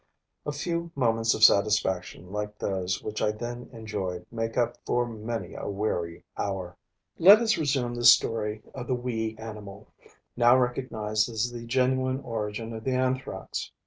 A 0.47 0.51
few 0.51 0.89
moments 0.95 1.35
of 1.35 1.43
satisfaction 1.43 2.31
like 2.31 2.57
those 2.57 3.03
which 3.03 3.21
I 3.21 3.31
then 3.31 3.69
enjoyed 3.71 4.25
make 4.31 4.57
up 4.57 4.75
for 4.83 5.05
many 5.07 5.53
a 5.53 5.69
weary 5.69 6.23
hour. 6.35 6.75
Let 7.19 7.37
us 7.39 7.55
resume 7.59 7.93
the 7.93 8.03
story 8.03 8.63
of 8.73 8.87
the 8.87 8.95
wee 8.95 9.35
animal, 9.37 9.93
now 10.35 10.57
recognized 10.57 11.29
as 11.29 11.51
the 11.51 11.67
genuine 11.67 12.19
origin 12.21 12.73
of 12.73 12.83
the 12.83 12.95
Anthrax. 12.95 13.71